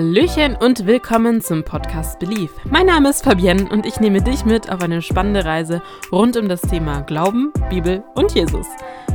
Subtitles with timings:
[0.00, 2.50] Hallöchen und willkommen zum Podcast Belief.
[2.64, 6.48] Mein Name ist Fabienne und ich nehme dich mit auf eine spannende Reise rund um
[6.48, 8.66] das Thema Glauben, Bibel und Jesus.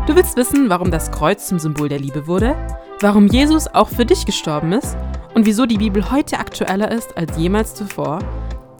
[0.06, 2.56] Du willst wissen, warum das Kreuz zum Symbol der Liebe wurde,
[3.02, 4.96] warum Jesus auch für dich gestorben ist
[5.34, 8.20] und wieso die Bibel heute aktueller ist als jemals zuvor?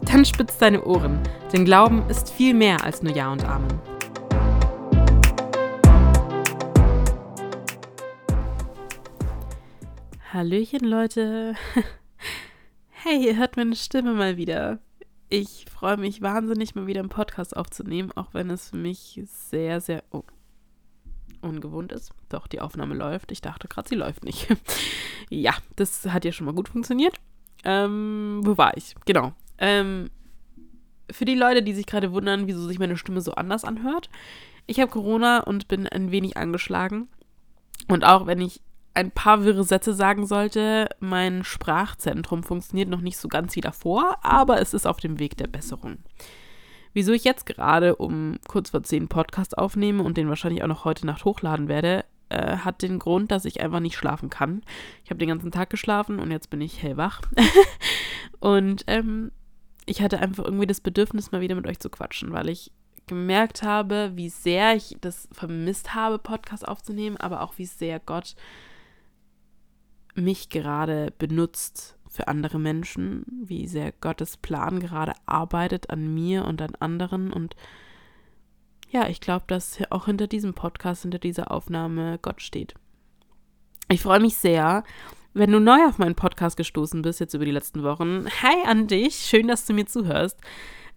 [0.02, 1.18] Dann spitz deine Ohren,
[1.52, 3.80] denn Glauben ist viel mehr als nur Ja und Amen.
[10.32, 11.54] Hallöchen, Leute.
[13.02, 14.78] Hey, ihr hört meine Stimme mal wieder.
[15.28, 19.82] Ich freue mich wahnsinnig, mal wieder einen Podcast aufzunehmen, auch wenn es für mich sehr,
[19.82, 20.24] sehr oh,
[21.42, 22.12] ungewohnt ist.
[22.30, 23.30] Doch, die Aufnahme läuft.
[23.32, 24.48] Ich dachte gerade, sie läuft nicht.
[25.28, 27.16] ja, das hat ja schon mal gut funktioniert.
[27.64, 28.94] Ähm, wo war ich?
[29.04, 29.34] Genau.
[29.58, 30.10] Ähm,
[31.10, 34.08] für die Leute, die sich gerade wundern, wieso sich meine Stimme so anders anhört.
[34.66, 37.08] Ich habe Corona und bin ein wenig angeschlagen.
[37.88, 38.62] Und auch wenn ich
[38.96, 40.88] ein paar wirre Sätze sagen sollte.
[41.00, 45.36] Mein Sprachzentrum funktioniert noch nicht so ganz wie davor, aber es ist auf dem Weg
[45.36, 45.98] der Besserung.
[46.94, 50.86] Wieso ich jetzt gerade um kurz vor zehn Podcast aufnehme und den wahrscheinlich auch noch
[50.86, 54.62] heute Nacht hochladen werde, äh, hat den Grund, dass ich einfach nicht schlafen kann.
[55.04, 57.20] Ich habe den ganzen Tag geschlafen und jetzt bin ich hellwach.
[58.40, 59.30] und ähm,
[59.84, 62.72] ich hatte einfach irgendwie das Bedürfnis, mal wieder mit euch zu quatschen, weil ich
[63.06, 68.34] gemerkt habe, wie sehr ich das vermisst habe, Podcast aufzunehmen, aber auch wie sehr Gott
[70.16, 76.62] mich gerade benutzt für andere Menschen, wie sehr Gottes Plan gerade arbeitet an mir und
[76.62, 77.32] an anderen.
[77.32, 77.54] Und
[78.90, 82.74] ja, ich glaube, dass auch hinter diesem Podcast, hinter dieser Aufnahme Gott steht.
[83.88, 84.82] Ich freue mich sehr,
[85.34, 88.26] wenn du neu auf meinen Podcast gestoßen bist, jetzt über die letzten Wochen.
[88.42, 90.40] Hi an dich, schön, dass du mir zuhörst.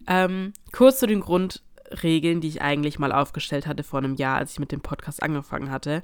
[0.06, 4.52] Ähm, kurz zu den Grundregeln, die ich eigentlich mal aufgestellt hatte vor einem Jahr, als
[4.52, 6.02] ich mit dem Podcast angefangen hatte.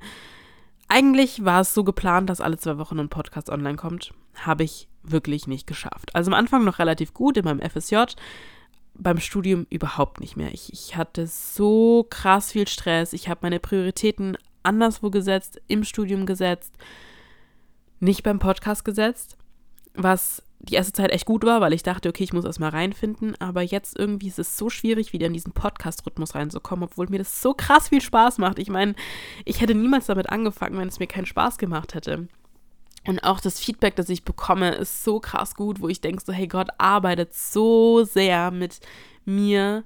[0.89, 4.13] Eigentlich war es so geplant, dass alle zwei Wochen ein Podcast online kommt.
[4.35, 6.15] Habe ich wirklich nicht geschafft.
[6.15, 7.97] Also am Anfang noch relativ gut in meinem FSJ,
[8.95, 10.53] beim Studium überhaupt nicht mehr.
[10.53, 13.13] Ich, ich hatte so krass viel Stress.
[13.13, 16.75] Ich habe meine Prioritäten anderswo gesetzt, im Studium gesetzt,
[18.01, 19.37] nicht beim Podcast gesetzt,
[19.95, 23.35] was die erste Zeit echt gut war, weil ich dachte, okay, ich muss erstmal reinfinden,
[23.41, 27.41] aber jetzt irgendwie ist es so schwierig, wieder in diesen Podcast-Rhythmus reinzukommen, obwohl mir das
[27.41, 28.59] so krass viel Spaß macht.
[28.59, 28.95] Ich meine,
[29.45, 32.29] ich hätte niemals damit angefangen, wenn es mir keinen Spaß gemacht hätte.
[33.07, 36.33] Und auch das Feedback, das ich bekomme, ist so krass gut, wo ich denke so,
[36.33, 38.81] hey, Gott arbeitet so sehr mit
[39.25, 39.85] mir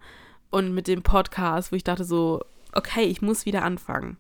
[0.51, 2.41] und mit dem Podcast, wo ich dachte so,
[2.73, 4.17] okay, ich muss wieder anfangen.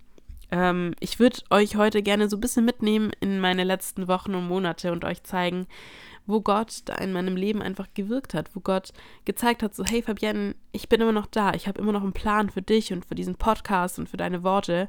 [0.51, 4.49] Ähm, ich würde euch heute gerne so ein bisschen mitnehmen in meine letzten Wochen und
[4.49, 5.67] Monate und euch zeigen,
[6.27, 8.91] wo Gott da in meinem Leben einfach gewirkt hat, wo Gott
[9.25, 12.13] gezeigt hat, so, hey Fabienne, ich bin immer noch da, ich habe immer noch einen
[12.13, 14.89] Plan für dich und für diesen Podcast und für deine Worte.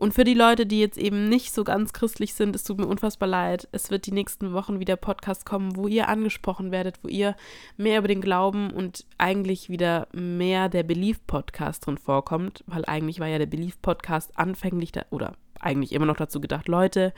[0.00, 2.86] Und für die Leute, die jetzt eben nicht so ganz christlich sind, es tut mir
[2.86, 3.68] unfassbar leid.
[3.70, 7.36] Es wird die nächsten Wochen wieder Podcast kommen, wo ihr angesprochen werdet, wo ihr
[7.76, 13.26] mehr über den Glauben und eigentlich wieder mehr der Belief-Podcast drin vorkommt, weil eigentlich war
[13.26, 17.12] ja der Belief-Podcast anfänglich da, oder eigentlich immer noch dazu gedacht, Leute,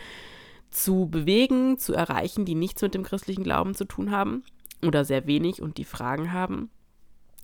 [0.73, 4.43] zu bewegen, zu erreichen, die nichts mit dem christlichen Glauben zu tun haben
[4.85, 6.71] oder sehr wenig und die Fragen haben.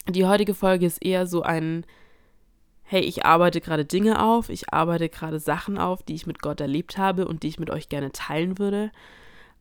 [0.09, 1.85] Die heutige Folge ist eher so ein,
[2.83, 6.61] hey, ich arbeite gerade Dinge auf, ich arbeite gerade Sachen auf, die ich mit Gott
[6.61, 8.91] erlebt habe und die ich mit euch gerne teilen würde.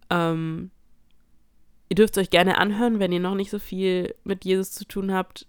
[0.10, 0.72] Ähm,
[1.90, 4.86] ihr dürft es euch gerne anhören, wenn ihr noch nicht so viel mit Jesus zu
[4.86, 5.46] tun habt.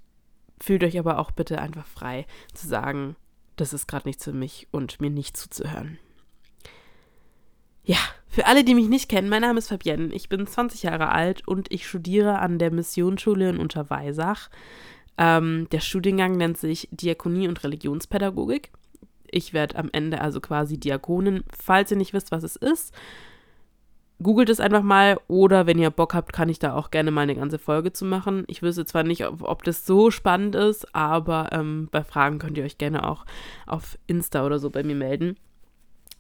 [0.60, 3.14] Fühlt euch aber auch bitte einfach frei zu sagen,
[3.54, 5.98] das ist gerade nichts für mich und mir nicht zuzuhören.
[7.88, 7.96] Ja,
[8.28, 10.12] für alle, die mich nicht kennen, mein Name ist Fabienne.
[10.12, 14.50] Ich bin 20 Jahre alt und ich studiere an der Missionsschule in Unterweisach.
[15.16, 18.72] Ähm, der Studiengang nennt sich Diakonie und Religionspädagogik.
[19.30, 21.44] Ich werde am Ende also quasi Diakonin.
[21.58, 22.92] Falls ihr nicht wisst, was es ist,
[24.22, 27.22] googelt es einfach mal oder wenn ihr Bock habt, kann ich da auch gerne mal
[27.22, 28.44] eine ganze Folge zu machen.
[28.48, 32.58] Ich wüsste zwar nicht, ob, ob das so spannend ist, aber ähm, bei Fragen könnt
[32.58, 33.24] ihr euch gerne auch
[33.66, 35.38] auf Insta oder so bei mir melden.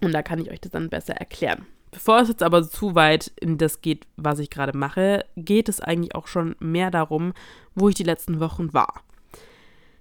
[0.00, 1.66] Und da kann ich euch das dann besser erklären.
[1.90, 5.80] Bevor es jetzt aber zu weit in das geht, was ich gerade mache, geht es
[5.80, 7.32] eigentlich auch schon mehr darum,
[7.74, 9.02] wo ich die letzten Wochen war.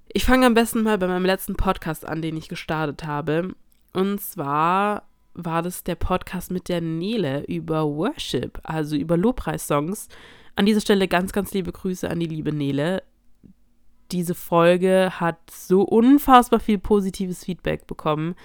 [0.09, 3.55] Ich fange am besten mal bei meinem letzten Podcast an, den ich gestartet habe.
[3.93, 5.03] Und zwar
[5.33, 10.09] war das der Podcast mit der Nele über Worship, also über Lobpreissongs.
[10.55, 13.03] An dieser Stelle ganz, ganz liebe Grüße an die liebe Nele.
[14.11, 18.35] Diese Folge hat so unfassbar viel positives Feedback bekommen.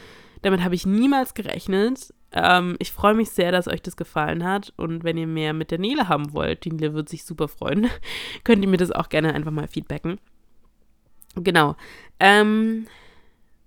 [0.43, 2.12] Damit habe ich niemals gerechnet.
[2.33, 4.73] Ähm, ich freue mich sehr, dass euch das gefallen hat.
[4.77, 7.89] Und wenn ihr mehr mit der Nele haben wollt, die Nele wird sich super freuen,
[8.44, 10.19] könnt ihr mir das auch gerne einfach mal feedbacken.
[11.35, 11.77] Genau.
[12.21, 12.87] Ähm,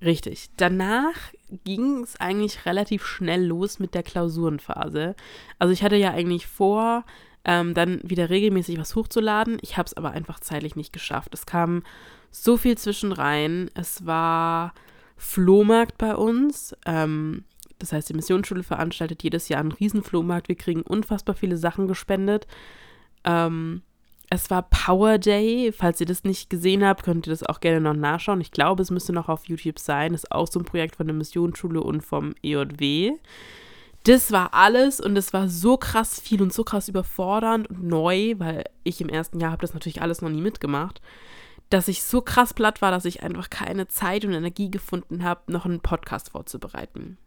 [0.02, 0.50] Richtig.
[0.58, 1.16] Danach
[1.64, 5.16] ging es eigentlich relativ schnell los mit der Klausurenphase.
[5.58, 7.06] Also ich hatte ja eigentlich vor,
[7.46, 9.58] ähm, dann wieder regelmäßig was hochzuladen.
[9.62, 11.34] Ich habe es aber einfach zeitlich nicht geschafft.
[11.34, 11.84] Es kam
[12.30, 13.70] so viel zwischen rein.
[13.74, 14.74] Es war
[15.18, 16.76] Flohmarkt bei uns.
[16.86, 17.46] Ähm,
[17.80, 20.48] das heißt, die Missionsschule veranstaltet jedes Jahr einen Riesenflohmarkt.
[20.48, 22.48] Wir kriegen unfassbar viele Sachen gespendet.
[23.24, 23.82] Ähm,
[24.30, 25.72] es war Power Day.
[25.72, 28.42] Falls ihr das nicht gesehen habt, könnt ihr das auch gerne noch nachschauen.
[28.42, 30.14] Ich glaube, es müsste noch auf YouTube sein.
[30.14, 33.14] Das ist auch so ein Projekt von der Missionsschule und vom EJW.
[34.04, 38.36] Das war alles und es war so krass viel und so krass überfordernd und neu,
[38.38, 41.02] weil ich im ersten Jahr habe das natürlich alles noch nie mitgemacht,
[41.70, 45.52] dass ich so krass platt war, dass ich einfach keine Zeit und Energie gefunden habe,
[45.52, 47.18] noch einen Podcast vorzubereiten.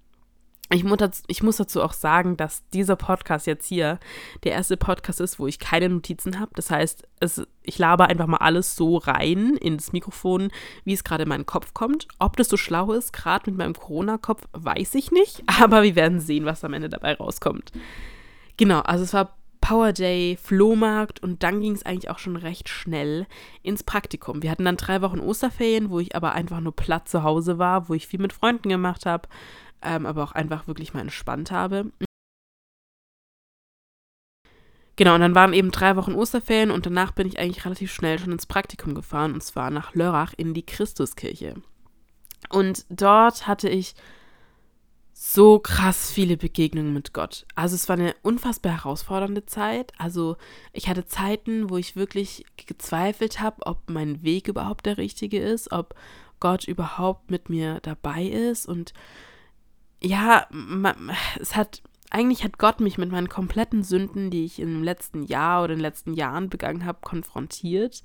[0.70, 3.98] Ich muss, dazu, ich muss dazu auch sagen, dass dieser Podcast jetzt hier
[4.44, 6.50] der erste Podcast ist, wo ich keine Notizen habe.
[6.56, 10.50] Das heißt, es, ich laber einfach mal alles so rein ins Mikrofon,
[10.84, 12.06] wie es gerade in meinen Kopf kommt.
[12.18, 15.42] Ob das so schlau ist, gerade mit meinem Corona-Kopf, weiß ich nicht.
[15.62, 17.72] Aber wir werden sehen, was am Ende dabei rauskommt.
[18.58, 19.37] Genau, also es war
[19.68, 23.26] Power Day, Flohmarkt und dann ging es eigentlich auch schon recht schnell
[23.62, 24.42] ins Praktikum.
[24.42, 27.88] Wir hatten dann drei Wochen Osterferien, wo ich aber einfach nur platt zu Hause war,
[27.90, 29.28] wo ich viel mit Freunden gemacht habe
[29.82, 31.92] ähm, aber auch einfach wirklich mal entspannt habe.
[34.96, 38.18] Genau, und dann waren eben drei Wochen Osterferien und danach bin ich eigentlich relativ schnell
[38.18, 41.54] schon ins Praktikum gefahren und zwar nach Lörrach in die Christuskirche.
[42.50, 43.94] Und dort hatte ich
[45.20, 47.44] so krass viele Begegnungen mit Gott.
[47.56, 49.92] Also es war eine unfassbar herausfordernde Zeit.
[49.98, 50.36] Also
[50.72, 55.72] ich hatte Zeiten, wo ich wirklich gezweifelt habe, ob mein Weg überhaupt der richtige ist,
[55.72, 55.96] ob
[56.38, 58.92] Gott überhaupt mit mir dabei ist und
[60.00, 60.46] ja,
[61.40, 65.64] es hat, eigentlich hat Gott mich mit meinen kompletten Sünden, die ich im letzten Jahr
[65.64, 68.04] oder in den letzten Jahren begangen habe, konfrontiert.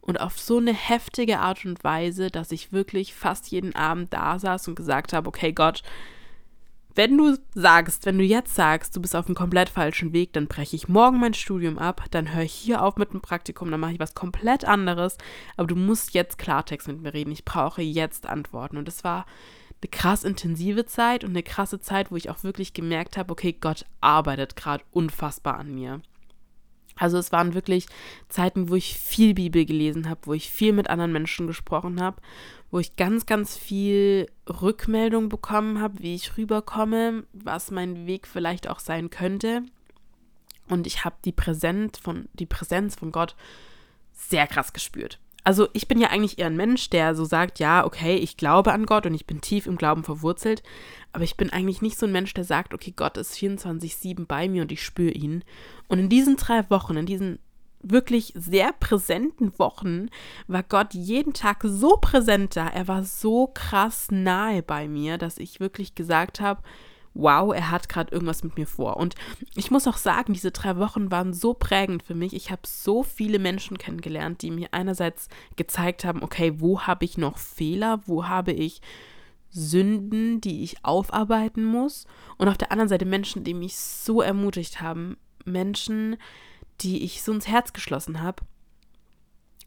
[0.00, 4.38] Und auf so eine heftige Art und Weise, dass ich wirklich fast jeden Abend da
[4.38, 5.82] saß und gesagt habe, okay Gott,
[6.94, 10.46] wenn du sagst, wenn du jetzt sagst, du bist auf einem komplett falschen Weg, dann
[10.46, 13.80] breche ich morgen mein Studium ab, dann höre ich hier auf mit dem Praktikum, dann
[13.80, 15.18] mache ich was komplett anderes,
[15.56, 18.76] aber du musst jetzt Klartext mit mir reden, ich brauche jetzt Antworten.
[18.76, 19.26] Und es war
[19.82, 23.52] eine krass intensive Zeit und eine krasse Zeit, wo ich auch wirklich gemerkt habe, okay,
[23.52, 26.00] Gott arbeitet gerade unfassbar an mir.
[26.96, 27.86] Also es waren wirklich
[28.28, 32.20] Zeiten, wo ich viel Bibel gelesen habe, wo ich viel mit anderen Menschen gesprochen habe,
[32.70, 38.68] wo ich ganz, ganz viel Rückmeldung bekommen habe, wie ich rüberkomme, was mein Weg vielleicht
[38.68, 39.62] auch sein könnte.
[40.68, 43.36] Und ich habe die Präsenz von, die Präsenz von Gott
[44.12, 47.84] sehr krass gespürt also ich bin ja eigentlich eher ein Mensch, der so sagt, ja,
[47.84, 50.62] okay, ich glaube an Gott und ich bin tief im Glauben verwurzelt,
[51.14, 54.48] aber ich bin eigentlich nicht so ein Mensch, der sagt, okay, Gott ist 24/7 bei
[54.48, 55.44] mir und ich spüre ihn.
[55.88, 57.38] Und in diesen drei Wochen, in diesen
[57.80, 60.08] wirklich sehr präsenten Wochen
[60.48, 65.38] war Gott jeden Tag so präsent da, er war so krass nahe bei mir, dass
[65.38, 66.62] ich wirklich gesagt habe,
[67.12, 68.96] wow, er hat gerade irgendwas mit mir vor.
[68.96, 69.14] Und
[69.54, 72.34] ich muss auch sagen, diese drei Wochen waren so prägend für mich.
[72.34, 77.16] Ich habe so viele Menschen kennengelernt, die mir einerseits gezeigt haben, okay, wo habe ich
[77.16, 78.80] noch Fehler, wo habe ich
[79.54, 82.06] Sünden, die ich aufarbeiten muss.
[82.36, 85.16] Und auf der anderen Seite Menschen, die mich so ermutigt haben.
[85.44, 86.16] Menschen,
[86.80, 88.42] die ich so ins Herz geschlossen habe.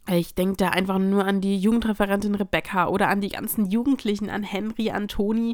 [0.09, 4.43] Ich denke da einfach nur an die Jugendreferentin Rebecca oder an die ganzen Jugendlichen, an
[4.43, 5.53] Henry, an Toni,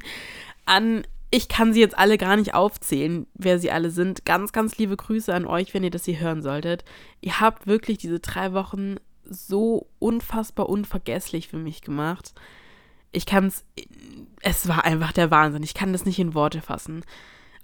[0.65, 4.23] an ich kann sie jetzt alle gar nicht aufzählen, wer sie alle sind.
[4.23, 6.85] Ganz, ganz liebe Grüße an euch, wenn ihr das hier hören solltet.
[7.21, 12.35] Ihr habt wirklich diese drei Wochen so unfassbar unvergesslich für mich gemacht.
[13.13, 13.63] Ich kann es,
[14.41, 15.63] es war einfach der Wahnsinn.
[15.63, 17.05] Ich kann das nicht in Worte fassen.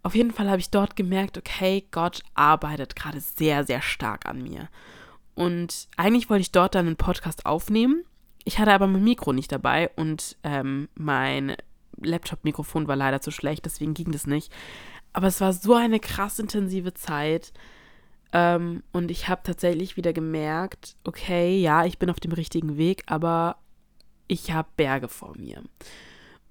[0.01, 4.41] Auf jeden Fall habe ich dort gemerkt, okay, Gott arbeitet gerade sehr, sehr stark an
[4.41, 4.69] mir.
[5.35, 8.03] Und eigentlich wollte ich dort dann einen Podcast aufnehmen.
[8.45, 11.55] Ich hatte aber mein Mikro nicht dabei und ähm, mein
[12.01, 14.51] Laptop-Mikrofon war leider zu schlecht, deswegen ging das nicht.
[15.11, 17.51] Aber es war so eine krass intensive Zeit.
[18.31, 23.03] Ähm, und ich habe tatsächlich wieder gemerkt, okay, ja, ich bin auf dem richtigen Weg,
[23.07, 23.57] aber
[24.29, 25.61] ich habe Berge vor mir.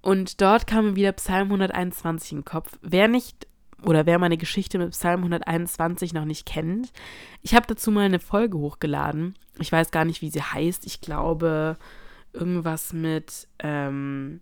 [0.03, 2.79] Und dort kam mir wieder Psalm 121 im Kopf.
[2.83, 3.47] Wer nicht
[3.83, 6.93] oder wer meine Geschichte mit Psalm 121 noch nicht kennt,
[7.43, 9.35] ich habe dazu mal eine Folge hochgeladen.
[9.59, 10.85] Ich weiß gar nicht, wie sie heißt.
[10.85, 11.77] Ich glaube,
[12.33, 14.41] irgendwas mit ähm,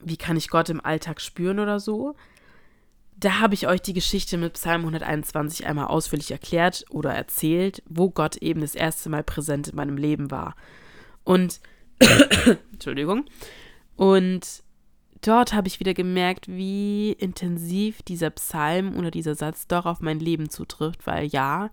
[0.00, 2.14] wie kann ich Gott im Alltag spüren oder so.
[3.16, 8.10] Da habe ich euch die Geschichte mit Psalm 121 einmal ausführlich erklärt oder erzählt, wo
[8.10, 10.56] Gott eben das erste Mal präsent in meinem Leben war.
[11.24, 11.60] Und,
[12.72, 13.24] Entschuldigung,
[13.96, 14.62] und
[15.20, 20.18] dort habe ich wieder gemerkt, wie intensiv dieser Psalm oder dieser Satz doch auf mein
[20.18, 21.70] Leben zutrifft, weil ja,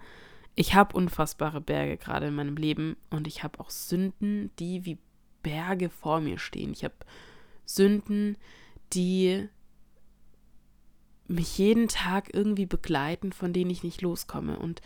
[0.55, 4.97] ich habe unfassbare Berge gerade in meinem Leben und ich habe auch Sünden, die wie
[5.41, 6.71] Berge vor mir stehen.
[6.71, 6.95] Ich habe
[7.65, 8.37] Sünden,
[8.93, 9.47] die
[11.27, 14.57] mich jeden Tag irgendwie begleiten, von denen ich nicht loskomme.
[14.59, 14.81] Und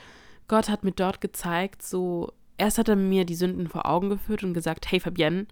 [0.47, 4.43] Gott hat mir dort gezeigt, so, erst hat er mir die Sünden vor Augen geführt
[4.43, 5.47] und gesagt, hey Fabienne,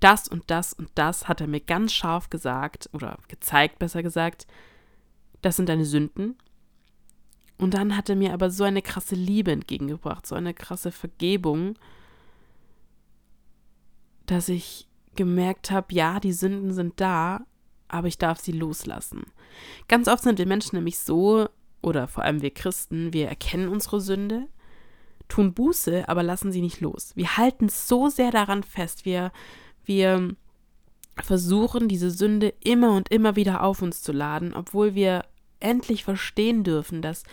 [0.00, 4.46] das und das und das hat er mir ganz scharf gesagt oder gezeigt, besser gesagt,
[5.42, 6.36] das sind deine Sünden.
[7.58, 11.78] Und dann hat er mir aber so eine krasse Liebe entgegengebracht, so eine krasse Vergebung,
[14.24, 17.44] dass ich gemerkt habe, ja, die Sünden sind da,
[17.88, 19.24] aber ich darf sie loslassen.
[19.88, 21.48] Ganz oft sind wir Menschen nämlich so,
[21.82, 24.48] oder vor allem wir Christen, wir erkennen unsere Sünde,
[25.30, 27.12] tun Buße, aber lassen sie nicht los.
[27.14, 29.32] Wir halten so sehr daran fest, wir,
[29.84, 30.36] wir
[31.22, 35.24] versuchen, diese Sünde immer und immer wieder auf uns zu laden, obwohl wir
[35.60, 37.24] endlich verstehen dürfen, dass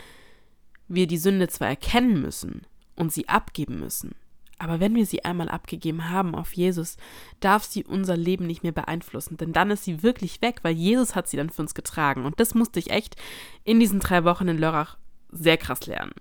[0.87, 2.61] wir die Sünde zwar erkennen müssen
[2.95, 4.15] und sie abgeben müssen,
[4.59, 6.97] aber wenn wir sie einmal abgegeben haben auf Jesus,
[7.39, 11.15] darf sie unser Leben nicht mehr beeinflussen, denn dann ist sie wirklich weg, weil Jesus
[11.15, 12.25] hat sie dann für uns getragen.
[12.25, 13.15] Und das musste ich echt
[13.63, 14.97] in diesen drei Wochen in Lörrach
[15.31, 16.13] sehr krass lernen.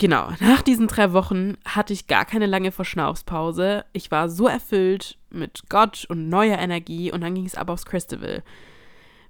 [0.00, 3.84] Genau, nach diesen drei Wochen hatte ich gar keine lange Verschnaufspause.
[3.92, 7.84] Ich war so erfüllt mit Gott und neuer Energie und dann ging es ab aufs
[7.84, 8.42] Christival.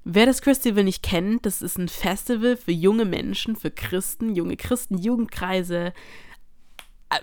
[0.04, 4.56] Wer das Christival nicht kennt, das ist ein Festival für junge Menschen, für Christen, junge
[4.56, 5.92] Christen, Jugendkreise,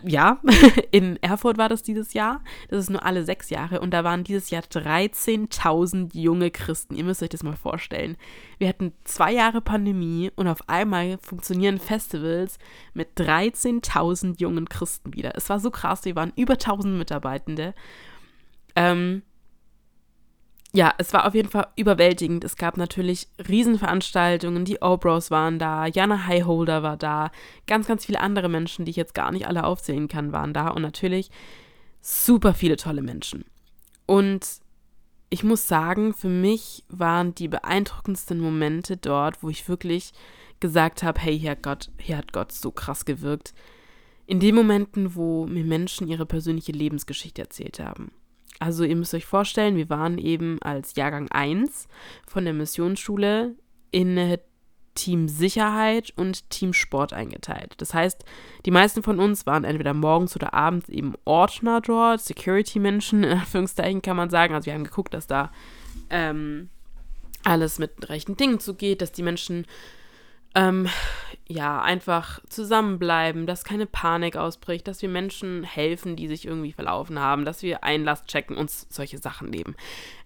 [0.03, 0.41] ja,
[0.91, 2.41] in Erfurt war das dieses Jahr.
[2.69, 3.79] Das ist nur alle sechs Jahre.
[3.79, 6.95] Und da waren dieses Jahr 13.000 junge Christen.
[6.95, 8.17] Ihr müsst euch das mal vorstellen.
[8.57, 12.57] Wir hatten zwei Jahre Pandemie und auf einmal funktionieren Festivals
[12.93, 15.33] mit 13.000 jungen Christen wieder.
[15.35, 16.05] Es war so krass.
[16.05, 17.73] Wir waren über 1000 Mitarbeitende.
[18.75, 19.23] Ähm,
[20.77, 22.43] ja, es war auf jeden Fall überwältigend.
[22.43, 27.31] Es gab natürlich Riesenveranstaltungen, die Obros waren da, Jana Highholder war da,
[27.65, 30.67] ganz, ganz viele andere Menschen, die ich jetzt gar nicht alle aufzählen kann, waren da
[30.67, 31.31] und natürlich
[31.99, 33.43] super viele tolle Menschen.
[34.05, 34.45] Und
[35.31, 40.13] ich muss sagen, für mich waren die beeindruckendsten Momente dort, wo ich wirklich
[40.59, 43.55] gesagt habe, hey, hier hat Gott, hier hat Gott so krass gewirkt.
[44.27, 48.11] In den Momenten, wo mir Menschen ihre persönliche Lebensgeschichte erzählt haben.
[48.59, 51.87] Also ihr müsst euch vorstellen, wir waren eben als Jahrgang 1
[52.27, 53.55] von der Missionsschule
[53.91, 54.37] in
[54.97, 57.75] Team Sicherheit und Team Sport eingeteilt.
[57.77, 58.25] Das heißt,
[58.65, 64.01] die meisten von uns waren entweder morgens oder abends eben Ordner dort, Security-Menschen, in Anführungszeichen
[64.01, 64.55] kann man sagen.
[64.55, 65.51] Also wir haben geguckt, dass da
[66.09, 66.69] ähm,
[67.43, 69.67] alles mit rechten Dingen zugeht, dass die Menschen
[70.57, 70.89] ähm,
[71.47, 77.19] ja, einfach zusammenbleiben, dass keine Panik ausbricht, dass wir Menschen helfen, die sich irgendwie verlaufen
[77.19, 79.75] haben, dass wir Einlass checken, und solche Sachen nehmen.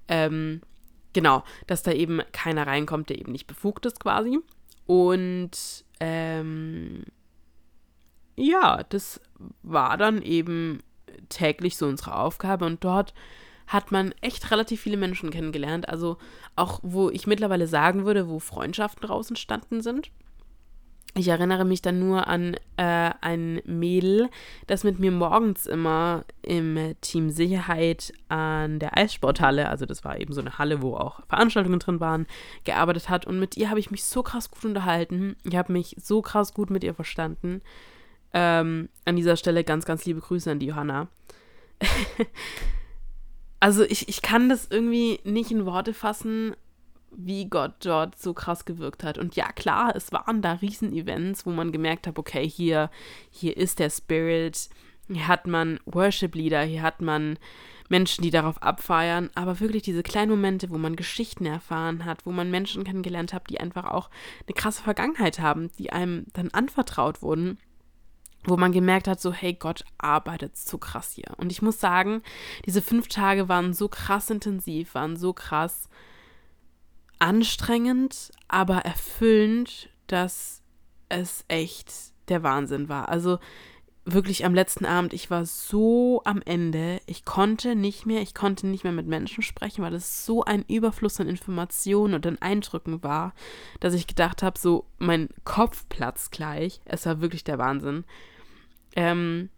[0.08, 0.62] Ähm,
[1.12, 4.40] genau, dass da eben keiner reinkommt, der eben nicht befugt ist quasi.
[4.88, 7.04] Und ähm,
[8.38, 9.20] ja, das
[9.64, 10.82] war dann eben
[11.28, 13.14] täglich so unsere Aufgabe und dort
[13.72, 15.88] hat man echt relativ viele Menschen kennengelernt.
[15.88, 16.18] Also
[16.58, 20.12] auch, wo ich mittlerweile sagen würde, wo Freundschaften draus entstanden sind.
[21.13, 24.30] Ich erinnere mich dann nur an äh, ein Mädel,
[24.68, 30.34] das mit mir morgens immer im Team Sicherheit an der Eissporthalle, also das war eben
[30.34, 32.28] so eine Halle, wo auch Veranstaltungen drin waren,
[32.63, 33.25] gearbeitet hat.
[33.25, 35.36] Und mit ihr habe ich mich so krass gut unterhalten.
[35.44, 37.62] Ich habe mich so krass gut mit ihr verstanden.
[38.34, 41.08] Ähm, an dieser Stelle ganz, ganz liebe Grüße an die Johanna.
[43.62, 46.56] also ich, ich kann das irgendwie nicht in Worte fassen,
[47.12, 49.18] wie Gott dort so krass gewirkt hat.
[49.18, 52.89] Und ja, klar, es waren da Riesenevents, wo man gemerkt hat, okay, hier,
[53.30, 54.70] hier ist der Spirit,
[55.08, 57.38] hier hat man Worship-Lieder, hier hat man
[57.88, 62.32] Menschen, die darauf abfeiern, aber wirklich diese kleinen Momente, wo man Geschichten erfahren hat, wo
[62.32, 64.10] man Menschen kennengelernt hat, die einfach auch
[64.48, 67.60] eine krasse Vergangenheit haben, die einem dann anvertraut wurden,
[68.44, 71.34] wo man gemerkt hat, so, hey, Gott arbeitet so krass hier.
[71.38, 72.24] Und ich muss sagen,
[72.66, 75.90] diese fünf Tage waren so krass intensiv, waren so krass
[77.20, 80.62] anstrengend, aber erfüllend, dass
[81.10, 81.94] es echt
[82.30, 83.10] der Wahnsinn war.
[83.10, 83.38] Also
[84.03, 88.65] wirklich am letzten Abend, ich war so am Ende, ich konnte nicht mehr, ich konnte
[88.67, 93.03] nicht mehr mit Menschen sprechen, weil es so ein Überfluss an Informationen und an Eindrücken
[93.03, 93.34] war,
[93.79, 96.81] dass ich gedacht habe, so mein Kopf platzt gleich.
[96.86, 98.03] Es war wirklich der Wahnsinn.
[98.96, 99.50] Ähm,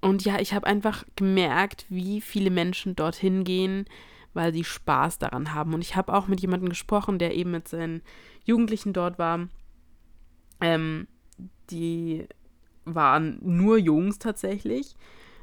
[0.00, 3.84] und ja, ich habe einfach gemerkt, wie viele Menschen dorthin gehen,
[4.32, 5.74] weil sie Spaß daran haben.
[5.74, 8.02] Und ich habe auch mit jemandem gesprochen, der eben mit seinen
[8.44, 9.48] Jugendlichen dort war.
[10.60, 11.06] Ähm,
[11.70, 12.26] die
[12.84, 14.94] waren nur Jungs tatsächlich.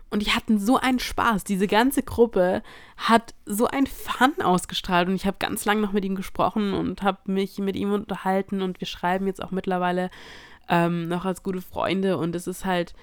[0.10, 1.46] Und die hatten so einen Spaß.
[1.46, 2.64] Diese ganze Gruppe
[2.98, 5.08] hat so ein Fun ausgestrahlt.
[5.08, 8.62] Und ich habe ganz lange noch mit ihm gesprochen und habe mich mit ihm unterhalten.
[8.62, 10.10] Und wir schreiben jetzt auch mittlerweile
[10.68, 12.18] ähm, noch als gute Freunde.
[12.18, 12.94] Und es ist halt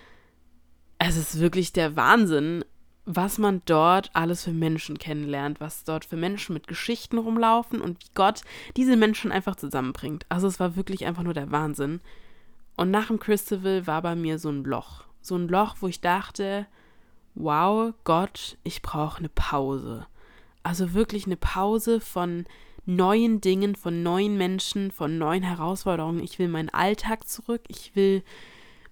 [0.99, 2.65] es ist wirklich der Wahnsinn,
[3.05, 8.03] was man dort alles für Menschen kennenlernt, was dort für Menschen mit Geschichten rumlaufen und
[8.05, 8.43] wie Gott
[8.77, 10.27] diese Menschen einfach zusammenbringt.
[10.29, 12.01] Also es war wirklich einfach nur der Wahnsinn.
[12.79, 15.03] Und nach dem Christabel war bei mir so ein Loch.
[15.21, 16.69] So ein Loch, wo ich dachte,
[17.35, 20.07] wow, Gott, ich brauche eine Pause.
[20.63, 22.47] Also wirklich eine Pause von
[22.87, 26.23] neuen Dingen, von neuen Menschen, von neuen Herausforderungen.
[26.23, 27.63] Ich will meinen Alltag zurück.
[27.67, 28.23] Ich will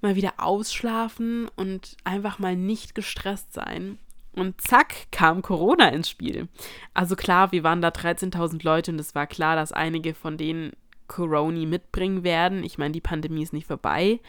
[0.01, 3.99] mal wieder ausschlafen und einfach mal nicht gestresst sein.
[4.33, 6.49] Und zack, kam Corona ins Spiel.
[6.93, 10.73] Also klar, wir waren da 13.000 Leute und es war klar, dass einige von denen
[11.09, 12.65] Corona mitbringen werden.
[12.65, 14.21] Ich meine, die Pandemie ist nicht vorbei.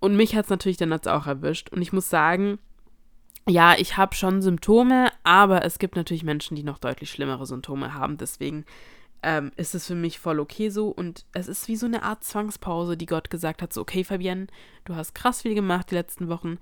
[0.00, 1.70] Und mich hat es natürlich dann jetzt auch erwischt.
[1.70, 2.58] Und ich muss sagen,
[3.48, 7.94] ja, ich habe schon Symptome, aber es gibt natürlich Menschen, die noch deutlich schlimmere Symptome
[7.94, 8.16] haben.
[8.16, 8.64] Deswegen
[9.22, 10.88] ähm, ist es für mich voll okay so.
[10.88, 14.46] Und es ist wie so eine Art Zwangspause, die Gott gesagt hat: so, okay, Fabienne,
[14.84, 16.58] du hast krass viel gemacht die letzten Wochen.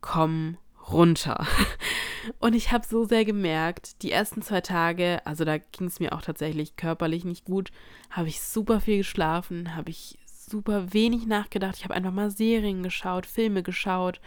[0.00, 0.58] Komm
[0.90, 1.46] runter.
[2.40, 6.12] Und ich habe so sehr gemerkt, die ersten zwei Tage, also da ging es mir
[6.12, 7.70] auch tatsächlich körperlich nicht gut,
[8.10, 11.76] habe ich super viel geschlafen, habe ich super wenig nachgedacht.
[11.76, 14.20] Ich habe einfach mal Serien geschaut, Filme geschaut.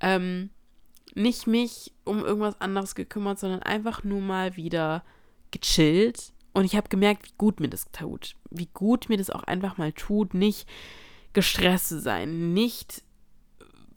[0.00, 0.50] Ähm,
[1.14, 5.04] nicht mich um irgendwas anderes gekümmert, sondern einfach nur mal wieder
[5.50, 6.32] gechillt.
[6.54, 8.36] Und ich habe gemerkt, wie gut mir das tut.
[8.50, 10.68] Wie gut mir das auch einfach mal tut, nicht
[11.32, 13.02] gestresst zu sein, nicht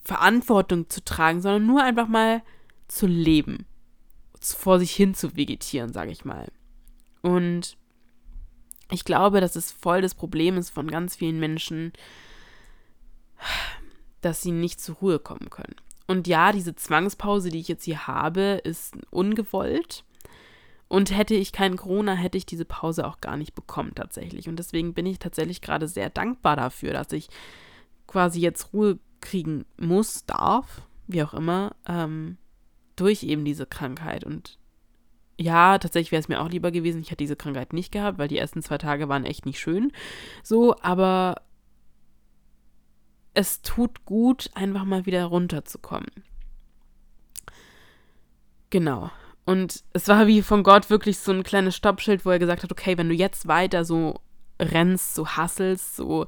[0.06, 2.44] Verantwortung zu tragen, sondern nur einfach mal
[2.88, 3.66] zu leben.
[4.40, 6.48] Vor sich hin zu vegetieren, sage ich mal.
[7.24, 7.76] Und
[8.92, 11.92] ich glaube, dass es voll das Problem ist von ganz vielen Menschen,
[14.22, 15.76] dass sie nicht zur Ruhe kommen können.
[16.06, 20.04] Und ja, diese Zwangspause, die ich jetzt hier habe, ist ungewollt.
[20.88, 24.48] Und hätte ich keinen Corona, hätte ich diese Pause auch gar nicht bekommen tatsächlich.
[24.48, 27.28] Und deswegen bin ich tatsächlich gerade sehr dankbar dafür, dass ich
[28.06, 32.38] quasi jetzt Ruhe kriegen muss, darf, wie auch immer, ähm,
[32.96, 34.24] durch eben diese Krankheit.
[34.24, 34.58] Und
[35.38, 38.30] ja, tatsächlich wäre es mir auch lieber gewesen, ich hätte diese Krankheit nicht gehabt, weil
[38.30, 39.92] die ersten zwei Tage waren echt nicht schön.
[40.44, 41.42] So, aber
[43.34, 46.10] es tut gut, einfach mal wieder runterzukommen.
[48.70, 49.12] Genau.
[49.46, 52.72] Und es war wie von Gott wirklich so ein kleines Stoppschild, wo er gesagt hat,
[52.72, 54.22] okay, wenn du jetzt weiter so
[54.60, 56.28] rennst, so hasselst, so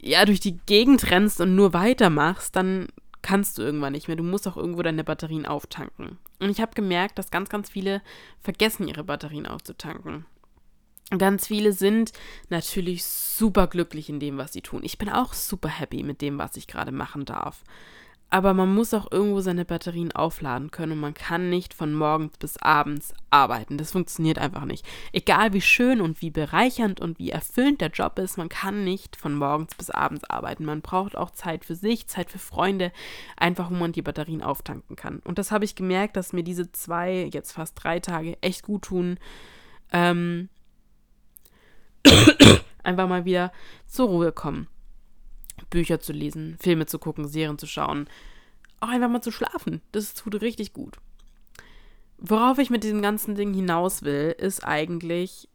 [0.00, 2.88] ja, durch die Gegend rennst und nur weitermachst, dann
[3.22, 4.16] kannst du irgendwann nicht mehr.
[4.16, 6.18] Du musst auch irgendwo deine Batterien auftanken.
[6.38, 8.02] Und ich habe gemerkt, dass ganz, ganz viele
[8.40, 10.26] vergessen, ihre Batterien aufzutanken.
[11.10, 12.12] Ganz viele sind
[12.50, 14.82] natürlich super glücklich in dem, was sie tun.
[14.82, 17.62] Ich bin auch super happy mit dem, was ich gerade machen darf.
[18.28, 22.36] Aber man muss auch irgendwo seine Batterien aufladen können und man kann nicht von morgens
[22.38, 23.78] bis abends arbeiten.
[23.78, 24.84] Das funktioniert einfach nicht.
[25.12, 29.14] Egal wie schön und wie bereichernd und wie erfüllend der Job ist, man kann nicht
[29.14, 30.64] von morgens bis abends arbeiten.
[30.64, 32.90] Man braucht auch Zeit für sich, Zeit für Freunde,
[33.36, 35.20] einfach wo man die Batterien auftanken kann.
[35.20, 38.82] Und das habe ich gemerkt, dass mir diese zwei, jetzt fast drei Tage echt gut
[38.82, 39.18] tun.
[39.92, 40.48] Ähm,
[42.82, 43.52] einfach mal wieder
[43.86, 44.66] zur Ruhe kommen.
[45.70, 48.08] Bücher zu lesen, Filme zu gucken, Serien zu schauen,
[48.80, 49.80] auch einfach mal zu schlafen.
[49.92, 50.96] Das tut richtig gut.
[52.18, 55.48] Worauf ich mit diesem ganzen Ding hinaus will, ist eigentlich,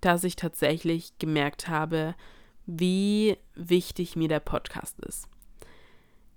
[0.00, 2.14] dass ich tatsächlich gemerkt habe,
[2.66, 5.28] wie wichtig mir der Podcast ist.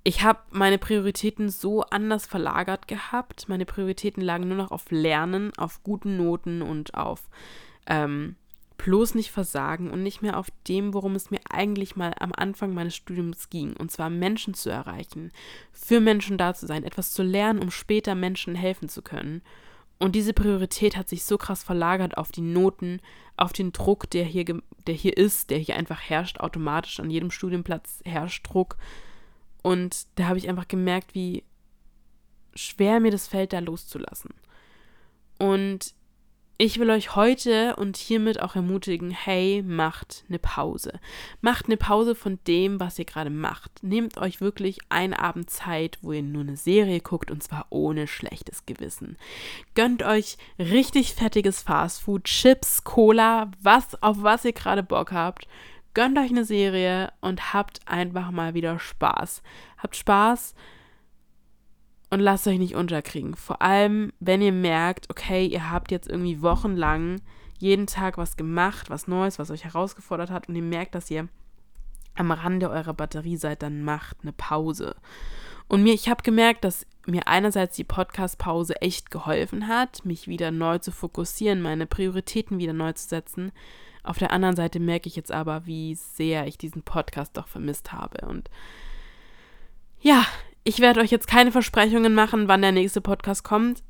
[0.04, 3.50] Ich habe meine Prioritäten so anders verlagert gehabt.
[3.50, 7.30] Meine Prioritäten lagen nur noch auf Lernen, auf guten Noten und auf
[7.88, 8.38] ähm,
[8.78, 12.74] bloß nicht versagen und nicht mehr auf dem, worum es mir eigentlich mal am Anfang
[12.74, 15.32] meines Studiums ging, und zwar Menschen zu erreichen,
[15.72, 19.42] für Menschen da zu sein, etwas zu lernen, um später Menschen helfen zu können.
[20.00, 23.02] Und diese Priorität hat sich so krass verlagert auf die Noten,
[23.36, 27.32] auf den Druck, der hier, der hier ist, der hier einfach herrscht, automatisch an jedem
[27.32, 28.78] Studienplatz herrscht Druck.
[29.64, 31.44] Und da habe ich einfach gemerkt, wie
[32.54, 34.32] schwer mir das fällt, da loszulassen.
[35.40, 35.96] Und
[36.60, 41.00] ich will euch heute und hiermit auch ermutigen, hey, macht eine Pause.
[41.40, 43.84] Macht eine Pause von dem, was ihr gerade macht.
[43.84, 48.08] Nehmt euch wirklich einen Abend Zeit, wo ihr nur eine Serie guckt und zwar ohne
[48.08, 49.18] schlechtes Gewissen.
[49.76, 55.48] Gönnt euch richtig fettiges Fastfood, Chips, Cola, was auf was ihr gerade Bock habt.
[55.94, 59.44] Gönnt euch eine Serie und habt einfach mal wieder Spaß.
[59.78, 60.56] Habt Spaß
[62.10, 63.36] und lasst euch nicht unterkriegen.
[63.36, 67.22] Vor allem, wenn ihr merkt, okay, ihr habt jetzt irgendwie wochenlang
[67.58, 71.28] jeden Tag was gemacht, was Neues, was euch herausgefordert hat und ihr merkt, dass ihr
[72.16, 74.96] am Rande eurer Batterie seid, dann macht eine Pause.
[75.68, 80.52] Und mir, ich habe gemerkt, dass mir einerseits die Podcast-Pause echt geholfen hat, mich wieder
[80.52, 83.52] neu zu fokussieren, meine Prioritäten wieder neu zu setzen.
[84.04, 87.92] Auf der anderen Seite merke ich jetzt aber, wie sehr ich diesen Podcast doch vermisst
[87.92, 88.26] habe.
[88.26, 88.50] Und
[90.00, 90.26] ja,
[90.68, 93.84] ich werde euch jetzt keine Versprechungen machen, wann der nächste Podcast kommt.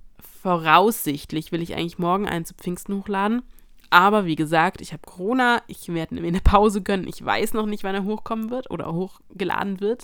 [0.44, 3.42] Voraussichtlich will ich eigentlich morgen einen zu Pfingsten hochladen.
[3.90, 7.08] Aber wie gesagt, ich habe Corona, ich werde mir eine Pause gönnen.
[7.08, 10.04] Ich weiß noch nicht, wann er hochkommen wird oder hochgeladen wird.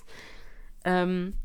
[0.84, 1.36] Ähm,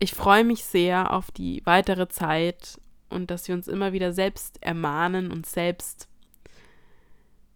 [0.00, 4.60] ich freue mich sehr auf die weitere Zeit und dass wir uns immer wieder selbst
[4.60, 6.08] ermahnen und selbst,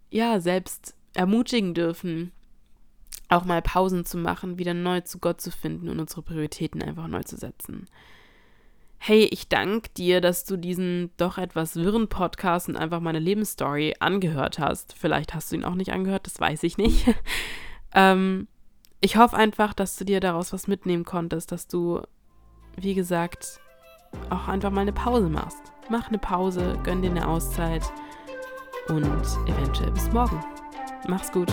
[0.09, 2.31] ja, selbst ermutigen dürfen,
[3.29, 7.07] auch mal Pausen zu machen, wieder neu zu Gott zu finden und unsere Prioritäten einfach
[7.07, 7.87] neu zu setzen.
[8.99, 13.95] Hey, ich danke dir, dass du diesen doch etwas wirren Podcast und einfach meine Lebensstory
[13.99, 14.93] angehört hast.
[14.97, 17.05] Vielleicht hast du ihn auch nicht angehört, das weiß ich nicht.
[17.93, 18.47] ähm,
[18.99, 22.01] ich hoffe einfach, dass du dir daraus was mitnehmen konntest, dass du,
[22.75, 23.59] wie gesagt,
[24.29, 25.61] auch einfach mal eine Pause machst.
[25.89, 27.83] Mach eine Pause, gönn dir eine Auszeit
[28.89, 29.05] und
[29.47, 30.43] eventuell bis morgen.
[31.07, 31.51] Mach's gut.